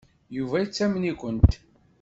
Yuba 0.37 0.57
yettamen-ikent. 0.61 1.51